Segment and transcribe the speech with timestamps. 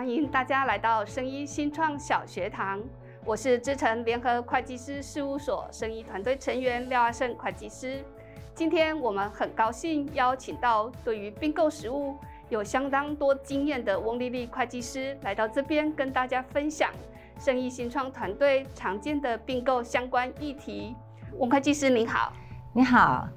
[0.00, 2.80] 欢迎大家来到生医新创小学堂。
[3.22, 8.02] 我是资诚联合会计师事务所生医团队成员廖阿胜会计师。
[8.54, 12.16] 今天我们很高兴邀请到对于并购实务
[12.48, 16.90] 有相当多经验的翁丽丽会计师来到这边，跟大家分享
[17.38, 20.96] 生意新创团队常见的并购相关议题。
[21.36, 22.32] 翁会计师您好，
[22.72, 23.28] 你好，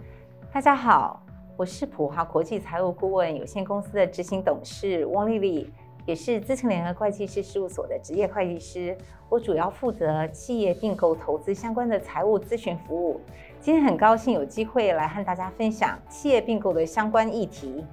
[0.54, 1.22] 大家好。
[1.58, 5.74] 我是普华国际财务顾问有限公司的执行董事翁丽丽，
[6.06, 8.98] 也是资诚联合会计师事务所的职业会计师。
[9.30, 13.22] 我主要负责企业并购投资相关的财务咨询服务。
[13.60, 17.84] 今天很高兴有机会来和大家分享企业并购的相关议题。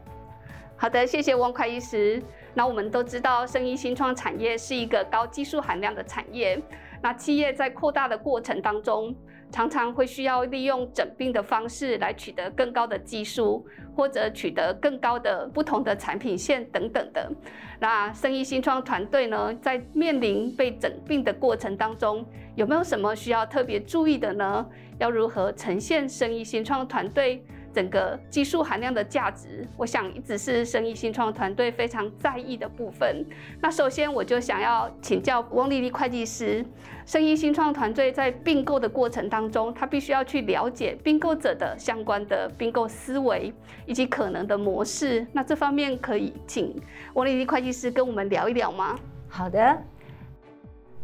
[0.76, 2.22] 好的，谢谢汪会计师。
[2.52, 6.60] 那我们都知道，生意新创产业是一个高技术含量的产业。
[7.00, 9.14] 那企业在扩大的过程当中，
[9.50, 17.30] 常常会需要利用整病的方式来取得更高的技术，或者取得更高的不同的产品线等等的。
[17.78, 24.66] 那生意新创团队呢，在面临被整病的过程当中，有没有什么需要特别注意的呢？
[24.98, 33.24] 要如何呈现生意新创团队整个技术含量的价值，我想一直是生意新创团队非常在意的部分。
[33.60, 36.64] 那首先我就想要请教汪丽丽会计师，
[37.06, 43.52] 生意新创团队在并购的过程当中，他必须要去了解并购者的相关的并购思维
[43.86, 45.26] 以及可能的模式。
[45.32, 46.74] 那这方面可以请
[47.14, 48.98] 汪丽丽会计师跟我们聊一聊吗？
[49.28, 49.82] 好的，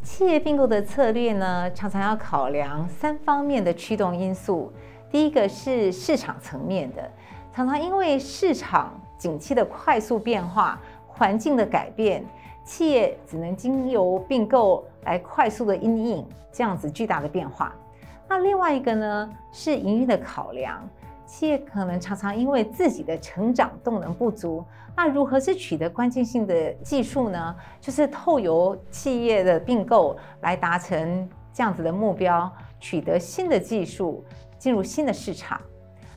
[0.02, 4.72] 企业并购的策略呢，常常要考量三方面的驱动因素。
[5.10, 7.10] 第一个是市场层面的，
[7.52, 12.24] 常常因为市场景气的快速变化、环境的改变，
[12.64, 17.74] 企业只能经由并购来快速的因应这样子巨大的变化。
[18.28, 20.86] 那另外一个呢，是营运的考量，
[21.24, 24.64] 企业可能常常因为自己的成长动能不足，
[24.96, 27.54] 那如何是取得关键性的技术呢？
[27.80, 34.24] 就是透由企业的并购来达成这样子的目标，取得新的技术。
[34.66, 35.60] 进入新的市场，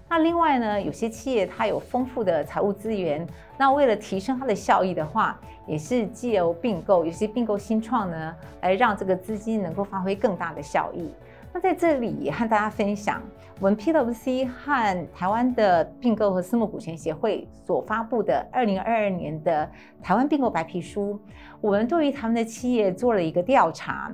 [0.10, 3.24] 那另外呢，有些企业它有丰富的财务资源，
[3.60, 11.12] 那为了提升它的效益的话，也是借由并购，有些并购新创呢，来让这个资金能够发挥更大的效益。
[11.54, 13.22] 那在这里和大家分享，
[13.60, 19.70] 我们 PwC 和台湾的并购和私募股权协会所发布的二零二二年的
[20.02, 21.20] 台湾并购白皮书，
[21.62, 24.12] 我们对于他们的企业做了一个调查。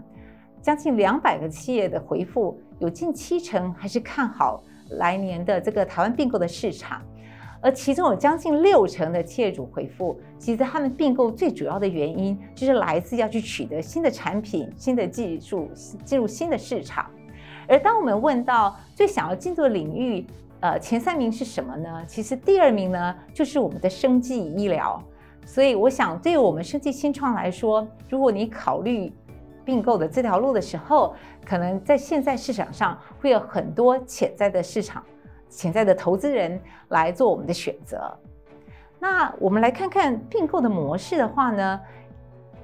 [0.66, 4.64] 将近两百个企业的回复，有近七成还是看好
[4.98, 7.04] 来年的这个台湾并购的市场，
[7.62, 15.70] 而其中有将近六成的企业主回复，其实他们并购最主要的原因就是来自要去取得新的产品、新的技术，
[16.04, 17.12] 进入新的市场。
[17.68, 20.26] 而当我们问到最想要进入的领域，
[20.62, 22.04] 呃，前三名是什么呢？
[22.08, 25.00] 其实第二名呢就是我们的生技医疗。
[25.46, 29.14] 所以我想，对于我们生技新创来说，如果你考虑
[29.66, 35.04] 并购的这条路的时候，可能在现在市场上会有很多潜在的市场、
[35.50, 38.16] 潜在的投资人来做我们的选择。
[39.00, 41.82] 那我们来看看并购的模式的话呢，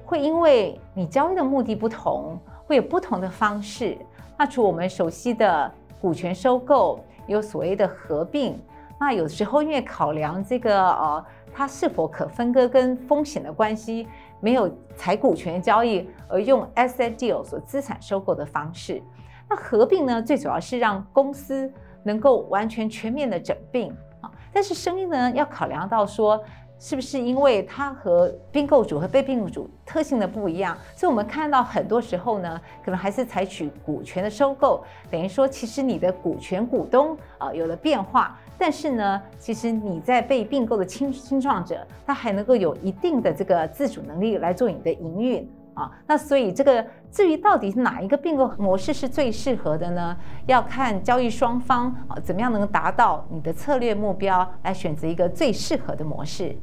[0.04, 3.98] 会因为你交易的目的不同，会有不同的方式。
[4.38, 5.70] 那除我们熟悉的
[6.00, 8.58] 股权收购，有所谓的合并。
[8.98, 14.06] 那有时候因为考量这个呃，它是否可分割跟风险的关系。
[14.42, 19.00] 没有采股权交易，而用 asset deal 所资产收购的方式。
[19.48, 21.72] 那合并呢，最主要是让公司
[22.02, 24.28] 能够完全全面的整并啊。
[24.52, 26.42] 但是生意呢，要考量到说，
[26.84, 38.36] 是不是因为它和并购主和被并购主特性的不一样，所以我们看到很多时候呢，可能还是采取股权的收购，等于说其实你的股权股东啊有了变化。
[38.58, 45.88] 但是呢，其实你在被并购的新新创者，他还能够有一定的这个自主能力来做你的营运啊。
[46.04, 50.16] 那所以这个至于到底哪一个并购模式是最适合的呢？
[50.46, 56.56] 要看交易双方啊怎么样能达到你的策略目标，来选择一个最适合的模式。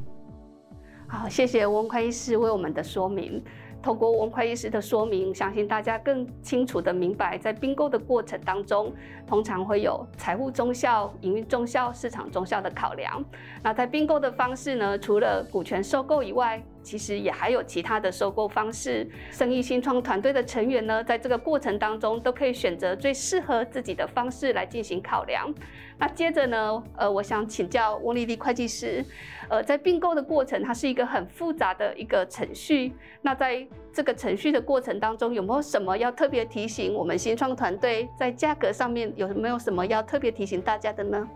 [1.12, 3.42] 好，谢谢翁会计师为我们的说明。
[3.82, 8.92] 透过翁会计师的说明，相信大家更清楚地明白，在并购的过程当中，
[9.26, 13.24] 通常会有财务中效、营运中效、市场中效的考量。
[13.60, 19.08] 那在并购的方式呢，除了股权收购以外，其实也还有其他的收购方式。
[19.30, 25.52] 生意新创团队的成员呢，在这个过程当中，都可以选择最适合自己的方式来进行考量。
[25.98, 29.04] 那接着呢，呃，我想请教翁丽丽会计师，
[29.48, 32.92] 呃，在并购的过程，它是一个很复杂的一个程序。
[33.20, 41.28] 那在这个程序的过程当中，有没有什么要特别提醒我们新创团队在价格上面有没有什么要特别提醒大家的呢？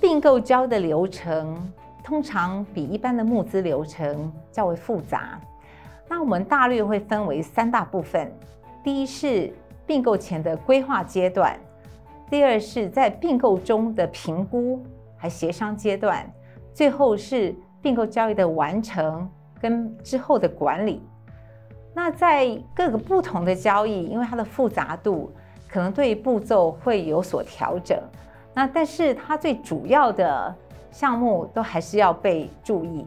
[0.00, 1.72] 并购交的流程
[2.04, 5.40] 通常比一般的募资流程较为复杂。
[6.06, 8.30] 那我们大略会分为三大部分：
[8.84, 9.50] 第一是
[9.86, 11.58] 并购前的规划阶段，
[12.28, 14.84] 第二是在并购中的评估
[15.16, 16.30] 还协商阶段，
[16.74, 19.26] 最后是并购交易的完成
[19.58, 21.02] 跟之后的管理。
[21.94, 25.32] 那在各个不同的交易，因为它的复杂度，
[25.68, 27.98] 可能对步骤会有所调整。
[28.52, 30.54] 那但是它最主要的
[30.94, 33.04] 项目都还是要被注意。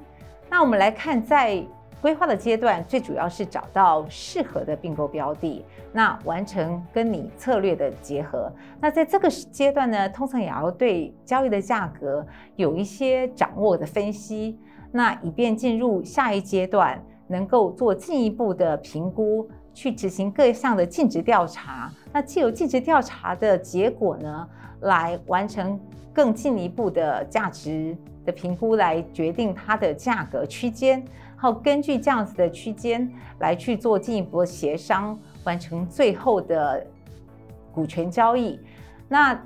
[0.50, 1.64] 那我们来看，在
[2.02, 5.64] 规划的阶段，最主要是找到适合的并购标的，
[5.94, 8.52] 那完成跟你策略的结合。
[8.82, 12.26] 那在这个阶段呢，通常也要对交易的价格
[12.58, 14.60] 有一些掌握的分析，
[14.92, 21.92] 那以便进入下一阶段，能够做进一步的评估，去执行各项的尽职调查。
[22.12, 24.50] 那既有尽职调查的结果呢，
[24.82, 25.80] 来完成
[26.12, 27.96] 更进一步的价值
[28.26, 30.98] 的评估，来决定它的价格区间，
[31.36, 33.08] 然后根据这样子的区间
[33.38, 36.84] 来去做进一步的协商，完成最后的
[37.72, 38.60] 股权交易。
[39.08, 39.40] 那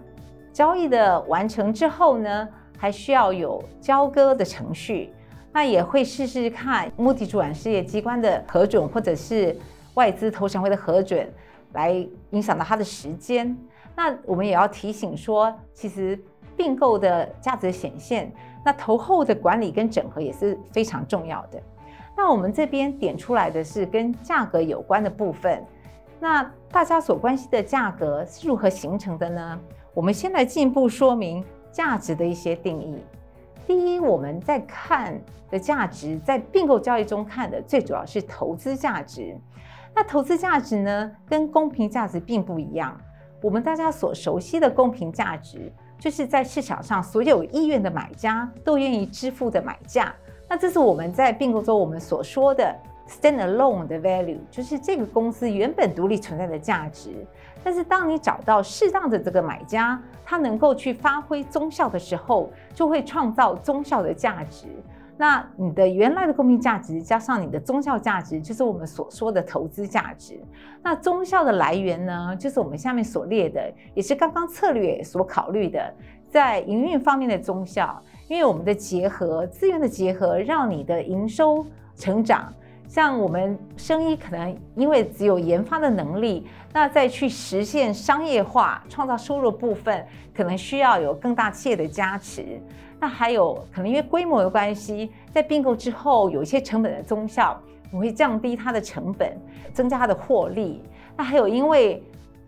[0.53, 5.11] 交易的完成之后呢，还需要有交割的程序。
[5.53, 9.53] 那也会试试看目的主管事业机关的核准，或者是
[9.95, 11.29] 外资投审会的核准，
[11.73, 11.91] 来
[12.31, 13.55] 影响到它的时间。
[13.95, 16.19] 那我们也要提醒说，其实
[16.55, 18.31] 并购的价值显现，
[18.63, 21.61] 那投后的管理跟整合也是非常重要的。
[22.15, 25.63] 那我们这边点出来的是跟价格有关的部分。
[26.19, 29.59] 那大家所关心的价格是如何形成的呢？
[29.93, 32.97] 我们先来进一步说明价值的一些定义。
[33.65, 39.35] 第一，我们在看的价值，在并购交易中看的最主要是投资价值。
[39.93, 42.99] 那投资价值呢，跟公平价值并不一样。
[43.41, 50.13] 我们大家所熟悉的公平价值，就是在市场上所有意愿的买家都愿意支付的买价。
[50.47, 52.75] 那这是我们在并购中我们所说的
[53.07, 57.11] stand alone 的 value，就是这个公司原本独立存在的价值。
[57.63, 64.67] 但是当你找到适当的这个买家，他能够去发挥综效的时候，就会创造综效的价值。
[65.21, 70.41] 那你的原来的公平价值加上你的综效价值，就是我们所说的投资价值。
[70.81, 75.93] 那综效的来源呢，就是我们下面所列的，也是刚刚策略所考虑的，
[76.27, 78.01] 在营运方面的综效。
[78.27, 81.63] 因为我们的结合资源的结合，让你的营收
[81.95, 82.51] 成长。
[82.87, 90.03] 像我们生意可能因为只有研发的能力，那再去实现商业化、创造收入部分，
[90.35, 92.59] 可能需要有更大企业的加持。
[93.01, 97.59] 那还有可能因为规模的关系，在并购之后有一些成本的综效，
[97.91, 99.35] 我会降低它的成本，
[99.73, 100.81] 增加它的获利。
[101.17, 102.01] 那还有因为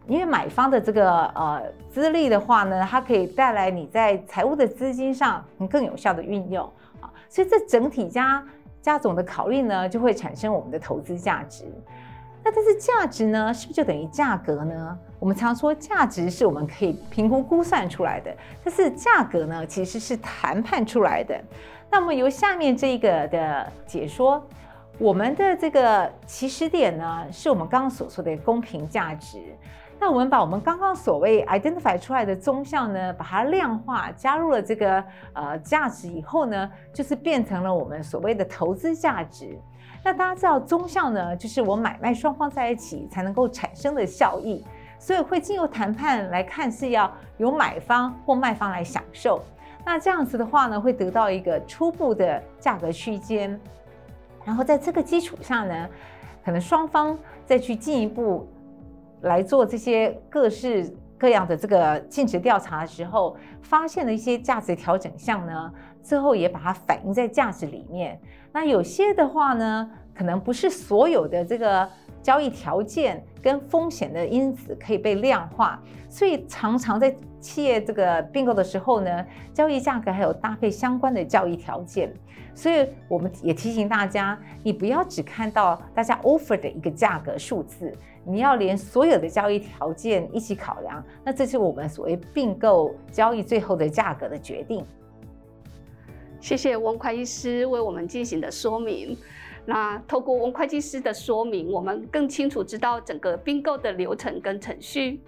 [0.08, 6.64] 因为买方的这个呃资历的话呢，它可以带来你在财务的资金上更有效的运用
[7.02, 8.42] 啊，所以这整体加。
[8.84, 11.64] 加总的考虑呢，就会产生我们的投资价值。
[12.44, 14.98] 那但是价值呢，是不是就等于价格呢？
[15.18, 21.42] 我们常说价值是我们可以评估估算出来的，但是价格呢，其实是谈判出来的。
[21.90, 24.46] 那么由下面这个的解说，
[24.98, 29.42] 我们的这个起始点呢，是我们刚刚所说的公平价值。
[30.00, 35.02] 那我们把我们刚刚所谓 identify 出来的综效呢，把它量化，加入了这个
[35.32, 39.58] 呃价值以后呢，就是变成了我们所谓的投资价值。
[40.04, 44.64] 那大家知道综效呢，就是我买卖双方在一起才能够产生的效益，
[45.00, 49.42] 所以会经由谈判来看是要由买方或卖方来享受。
[49.86, 53.60] 那这样子的话呢，会得到一个初步的价格区间，
[54.44, 55.90] 然后在这个基础上呢，
[56.44, 58.48] 可能双方再去进一步。
[59.24, 60.94] 来做这些各式
[61.24, 68.20] 各样的这个尽职调查的时候，发现了一些价值调整项呢，最后也把它反映在价值里面。
[68.52, 71.90] 那有些的话呢，可能不是所有的这个
[72.22, 82.14] 交易条件跟风险的因子可以被量化，所以常常在企业这个并购的时候呢，交易价格还有搭配相关的交易条件。
[82.56, 87.92] 所以我们也提醒大家，你不要只看到大家 offer 的一个价格数字。
[88.26, 94.86] 你要连所有的交易条件一起考量，那这是我们所谓并购交易最后的价格的决定。
[96.40, 99.18] 谢谢翁会计师为我们进行的说明。
[99.66, 105.20] 那透过翁会计师的说明，我们更清楚知道整个并购的流程跟程序。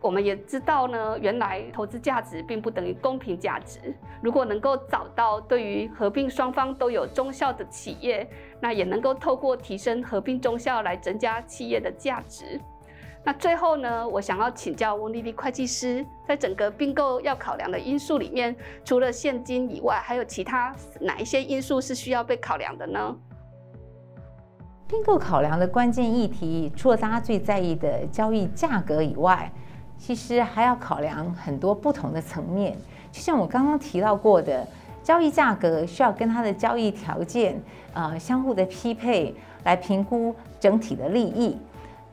[0.00, 3.94] 我们也知道呢，原来投资价值并不等于公平价值。
[4.22, 8.26] 如果能够找到对于合并双方都有综效的企业，
[8.60, 12.58] 那也能够透过提升合并综效来增加企业的价值。
[13.22, 23.14] 那最后呢，我想要请教翁丽丽会计师，在整个并购要考量的因素里面，除了现金以外，还有其他哪一些因素是需要被考量的呢？
[24.88, 29.52] 并购考量的关键议题，除了大家最在意的交易价格以外，
[30.00, 32.76] 其实还要考量很多不同的层面。
[33.12, 34.66] 就像我刚刚提到过的，
[35.02, 37.60] 交易价格需要跟它的交易条件，
[37.92, 41.56] 呃，相互的匹配，来评估整体的利益。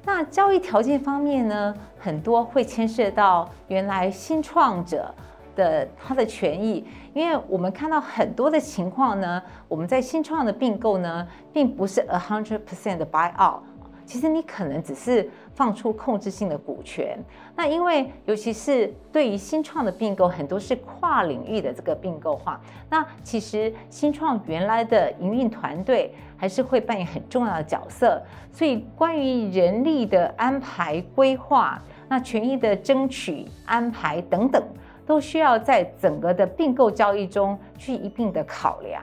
[0.03, 5.13] 那交易条件方面呢，很多会牵涉到原来新创者
[5.55, 13.61] 的他的权益，因为我们看到很多的情况呢，我们在新创的并购呢，并不是 a hundred percent 的 buy out，
[14.07, 17.19] 其实你可能只是放出控制性的股权。
[17.55, 22.59] 那因为尤其是对于新创的并购，很多是跨领域的这个并购化，
[22.89, 26.15] 那其实新创原来的营运团队。
[26.39, 28.21] 还是会扮演很重要的角色，
[28.51, 34.63] 所以关于人力的安排规划、那权益的争取安排等等，
[35.03, 39.01] 都需要在整个的并购交易中去一并的考量。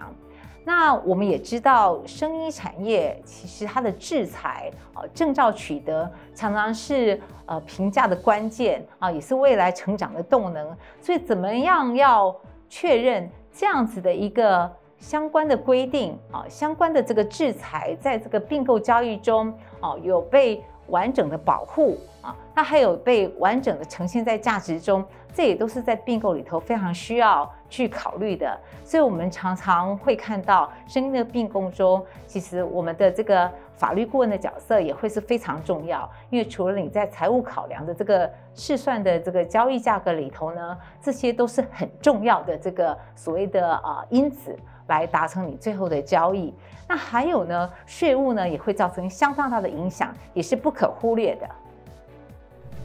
[0.65, 10.77] 那我们也知道，生医产业其实它的制裁啊，证照取得常常是呃评价的关键啊，也是未来成长的动能。
[11.01, 12.35] 所以，怎么样要
[12.69, 14.71] 确认这样子的一个？
[14.97, 25.05] 相关的规定啊，相关的这个制裁，在这个并购交易中啊，有被完整的保护啊，它还有被完整的呈现在价值中，
[25.35, 28.59] 这也都是在并购里头非常需要去考虑的。
[28.83, 44.57] 所以，我们常常会看到，生医的并购中，其实我们的这个法律顾问的角色也会是非常重要，因为除了你在财务考量的这个试算的这个交易价格里头呢，这些都是很重要的这个所谓的啊因子。
[44.87, 46.53] 来达成你最后的交易，
[46.87, 51.49] 那还有呢，税务呢也会造成相当大的影响，也是不可忽略的。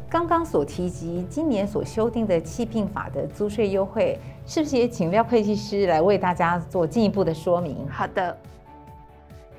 [0.09, 7.87] 刚刚所提及今年所修订的企并法的租税优惠，是不是也请廖会计师来为大家做进一步的说明？
[7.87, 8.35] 好的，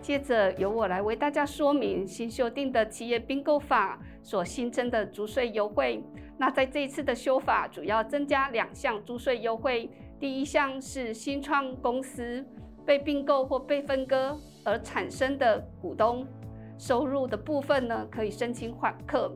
[0.02, 6.02] 接着由我来为大家说明新修订的企业并购法所新增的租税优惠。
[6.36, 9.88] 那在这一次的修法，主要增加两项租税优惠。
[10.18, 12.44] 第一项是新创公司
[12.84, 16.26] 被并购或被分割而产生的股东
[16.76, 19.30] 收入的部分呢，可以申请缓课。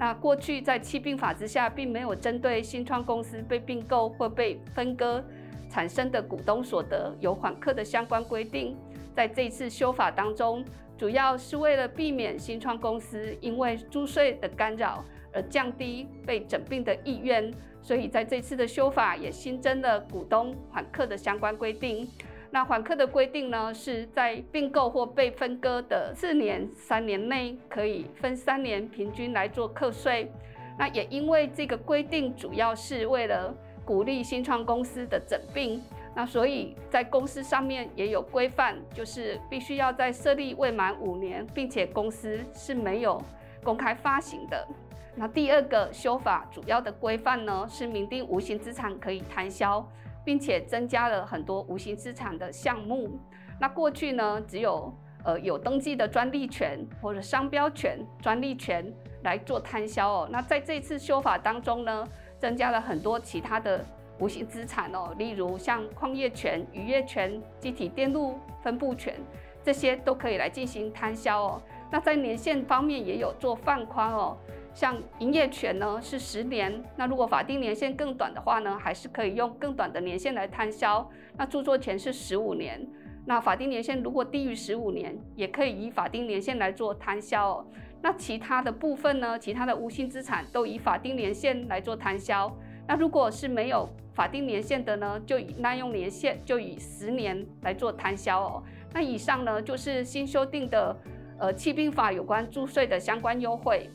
[0.00, 5.22] 那过去在企并法之下，并没有针对新创公司被并购或被分割
[5.68, 8.74] 产生的股东所得有缓课的相关规定。
[9.14, 10.64] 在这次修法当中，
[10.96, 15.04] 主要是为了避免新创公司因为租税的干扰
[15.34, 17.52] 而降低被整并的意愿。
[17.82, 22.08] 所以在这次的修法也新增了股东缓课的相关规定。
[22.52, 30.30] 那缓课的规定呢，是在并购或被分割的四年、三年内，可以分三年平均来做课税。
[30.76, 33.54] 那也因为这个规定主要是为了
[33.84, 35.80] 鼓励新创公司的整并，
[36.16, 43.22] 那所以在公司上面也有规范，就是必须要在设立未满五年，并且公司是没有
[43.62, 44.66] 公开发行的。
[45.14, 49.86] 那第二个修法主要的规范呢，是明定无形资产可以摊销，
[50.24, 53.18] 并且增加了很多无形资产的项目。
[53.58, 54.92] 那过去呢，只有
[55.24, 60.28] 呃有登记的专利权或者商标权、专利权来做摊销哦。
[60.30, 62.06] 那在这次修法当中呢，
[62.38, 63.84] 增加了很多其他的
[64.18, 69.14] 无形资产哦，例如像矿业权、渔业权、积体电路分布权，
[69.62, 71.62] 这些都可以来进行摊销哦。
[71.90, 74.36] 那在年限方面也有做放宽哦。
[74.80, 81.06] 像营业权呢是十年，那如果法定年限更短的话呢，还是可以用更短的年限来摊销。
[81.36, 82.80] 那著作权是十五年，
[83.26, 87.66] 那法定年限如果低于十五年，也可以以法定年限来做摊销哦。
[88.00, 92.50] 那其他的部分呢，其他的无形资产都以法定年限来做摊销。
[92.88, 98.62] 那如果是没有法定年限的呢，就以耐用年限，就以十年来做摊销哦。
[98.94, 100.96] 那以上呢就是新修订的
[101.38, 103.90] 呃企并法有关注税的相关优惠。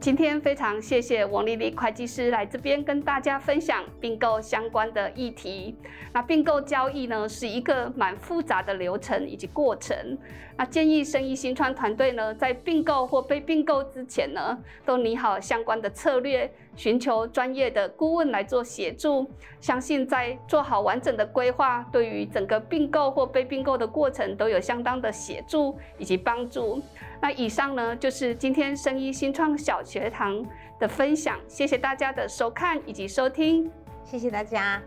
[0.00, 5.76] 今天非常谢谢王丽丽会计师来这边跟大家分享并购相关的议题。
[6.10, 10.16] 那并购交易呢是一个蛮复杂的流程以及过程。
[10.56, 19.30] 那建议生意新创团队呢在并购或被并购之前呢都拟好相关的策略，寻求专业的顾问来做协助。
[19.60, 26.82] 相信在做好完整的规划，对于整个并购或被并购的过程都有相当的协助以及帮助。
[27.22, 30.42] 那以上呢，就是今天生医新创小学堂
[30.78, 33.70] 的分享，谢谢大家的收看以及收听，
[34.04, 34.80] 谢谢大家。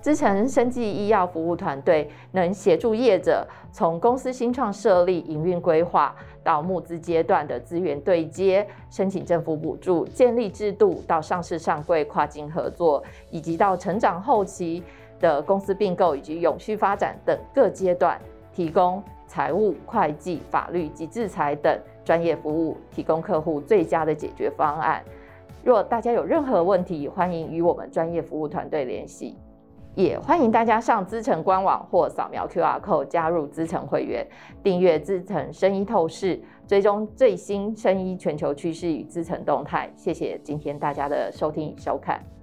[0.00, 14.82] 资诚生技医药服务团队能协助业者从公司新创设立、营运规划到募资阶段的资源对接、申请政府补助、建立制度到上市上柜、跨境合作，以及到成长后期
[15.20, 18.20] 的公司并购以及永续发展等各阶段，
[18.52, 25.02] 提供财务、会计、法律及制裁等专业服务，提供客户最佳的解决方案。
[25.64, 29.36] 若大家有任何问题，欢迎与我们专业服务团队联系。
[29.94, 34.24] 也欢迎大家上资诚官网或扫描 QR code 加入资诚会员，
[34.62, 39.90] 订阅资诚生医透视，追踪最新生医全球趋势与资诚动态。
[39.96, 42.37] 谢谢今天大家的收听与收看。